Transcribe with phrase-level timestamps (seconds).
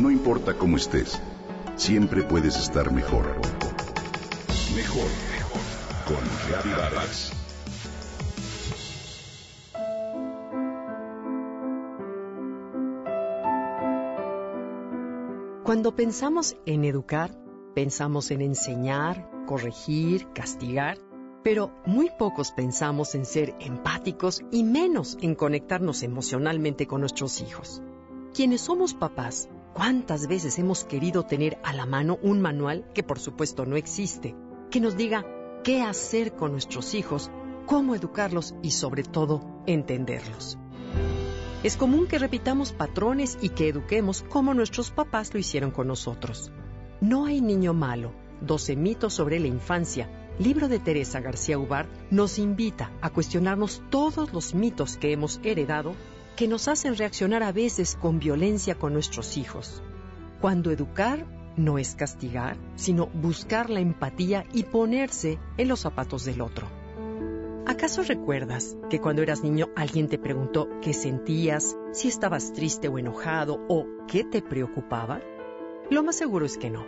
[0.00, 1.20] No importa cómo estés,
[1.76, 3.26] siempre puedes estar mejor.
[4.74, 5.60] Mejor, mejor.
[6.06, 6.16] Con
[6.48, 7.32] Reavivadas.
[15.64, 17.36] Cuando pensamos en educar,
[17.74, 20.96] pensamos en enseñar, corregir, castigar,
[21.44, 27.82] pero muy pocos pensamos en ser empáticos y menos en conectarnos emocionalmente con nuestros hijos.
[28.32, 33.18] Quienes somos papás, ¿cuántas veces hemos querido tener a la mano un manual que por
[33.18, 34.36] supuesto no existe,
[34.70, 35.26] que nos diga
[35.64, 37.28] qué hacer con nuestros hijos,
[37.66, 40.58] cómo educarlos y sobre todo entenderlos?
[41.64, 46.52] Es común que repitamos patrones y que eduquemos como nuestros papás lo hicieron con nosotros.
[47.00, 48.12] No hay niño malo.
[48.42, 50.08] 12 mitos sobre la infancia.
[50.38, 55.94] Libro de Teresa García Ubar nos invita a cuestionarnos todos los mitos que hemos heredado
[56.36, 59.82] que nos hacen reaccionar a veces con violencia con nuestros hijos.
[60.40, 66.40] Cuando educar no es castigar, sino buscar la empatía y ponerse en los zapatos del
[66.40, 66.66] otro.
[67.66, 72.98] ¿Acaso recuerdas que cuando eras niño alguien te preguntó qué sentías, si estabas triste o
[72.98, 75.20] enojado o qué te preocupaba?
[75.90, 76.84] Lo más seguro es que no.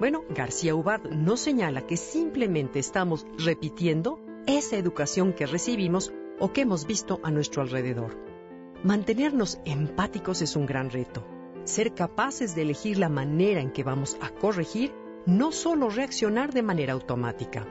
[0.00, 6.62] Bueno, García Ubard nos señala que simplemente estamos repitiendo esa educación que recibimos o que
[6.62, 8.35] hemos visto a nuestro alrededor.
[8.82, 11.26] Mantenernos empáticos es un gran reto.
[11.64, 14.92] Ser capaces de elegir la manera en que vamos a corregir,
[15.24, 17.66] no solo reaccionar de manera automática.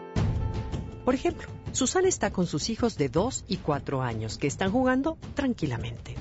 [1.06, 5.17] Por ejemplo, Susana está con sus hijos de 2 y 4 años que están jugando
[5.36, 6.16] tranquilamente.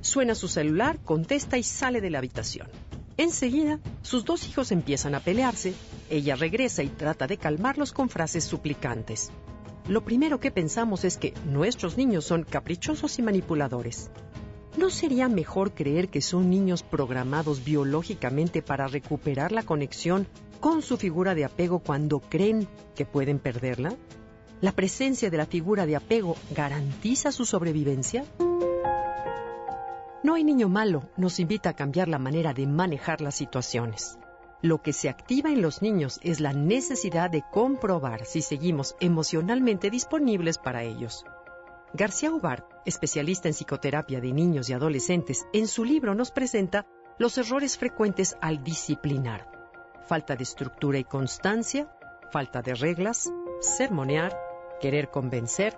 [0.00, 2.68] Suena su celular, contesta y sale de la habitación.
[3.16, 5.74] Enseguida, sus dos hijos empiezan a pelearse.
[6.10, 9.30] Ella regresa y trata de calmarlos con frases suplicantes.
[9.86, 14.10] Lo primero que pensamos es que nuestros niños son caprichosos y manipuladores.
[14.78, 20.26] ¿No sería mejor creer que son niños programados biológicamente para recuperar la conexión
[20.58, 23.94] con su figura de apego cuando creen que pueden perderla?
[24.62, 28.24] ¿La presencia de la figura de apego garantiza su sobrevivencia?
[30.22, 34.18] No hay niño malo nos invita a cambiar la manera de manejar las situaciones.
[34.64, 39.90] Lo que se activa en los niños es la necesidad de comprobar si seguimos emocionalmente
[39.90, 41.26] disponibles para ellos.
[41.92, 46.86] García Ubart, especialista en psicoterapia de niños y adolescentes, en su libro nos presenta
[47.18, 49.50] los errores frecuentes al disciplinar.
[50.06, 51.94] Falta de estructura y constancia,
[52.32, 53.30] falta de reglas,
[53.60, 54.34] sermonear,
[54.80, 55.76] querer convencer,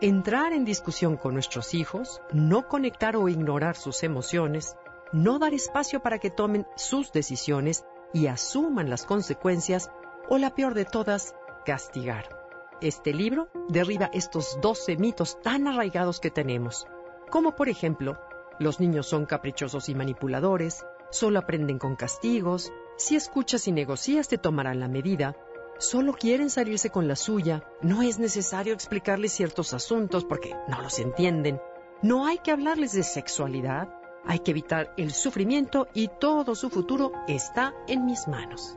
[0.00, 4.76] entrar en discusión con nuestros hijos, no conectar o ignorar sus emociones,
[5.10, 9.90] no dar espacio para que tomen sus decisiones y asuman las consecuencias,
[10.28, 12.38] o la peor de todas, castigar.
[12.80, 16.86] Este libro derriba estos 12 mitos tan arraigados que tenemos,
[17.30, 18.18] como por ejemplo,
[18.58, 24.38] los niños son caprichosos y manipuladores, solo aprenden con castigos, si escuchas y negocias te
[24.38, 25.36] tomarán la medida,
[25.78, 30.98] solo quieren salirse con la suya, no es necesario explicarles ciertos asuntos porque no los
[30.98, 31.60] entienden,
[32.02, 33.88] no hay que hablarles de sexualidad,
[34.24, 38.76] hay que evitar el sufrimiento y todo su futuro está en mis manos.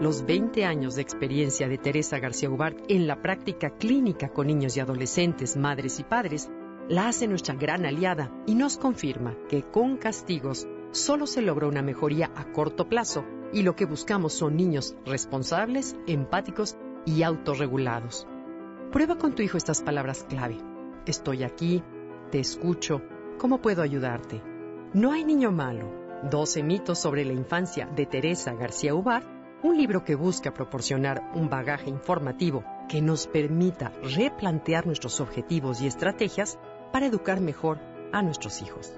[0.00, 4.76] Los 20 años de experiencia de Teresa García Ubart en la práctica clínica con niños
[4.76, 6.48] y adolescentes, madres y padres,
[6.88, 11.82] la hace nuestra gran aliada y nos confirma que con castigos solo se logra una
[11.82, 18.26] mejoría a corto plazo y lo que buscamos son niños responsables, empáticos y autorregulados.
[18.92, 20.58] Prueba con tu hijo estas palabras clave.
[21.06, 21.82] Estoy aquí,
[22.30, 23.02] te escucho,
[23.38, 24.42] ¿cómo puedo ayudarte?
[24.92, 25.96] No hay niño malo.
[26.30, 29.26] 12 mitos sobre la infancia de Teresa García Ubart
[29.62, 35.86] un libro que busca proporcionar un bagaje informativo que nos permita replantear nuestros objetivos y
[35.86, 36.58] estrategias
[36.92, 37.78] para educar mejor
[38.12, 38.92] a nuestros hijos.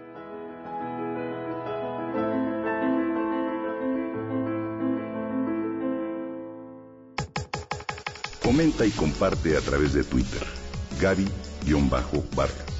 [8.43, 10.43] Comenta y comparte a través de Twitter.
[11.01, 12.80] Gaby-Vargas.